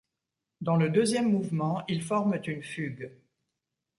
[0.61, 3.11] Dans le deuxième mouvement, ils forment une fugue.